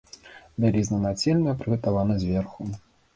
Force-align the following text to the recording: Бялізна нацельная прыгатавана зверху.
Бялізна 0.63 0.97
нацельная 1.03 1.53
прыгатавана 1.59 2.17
зверху. 2.25 2.61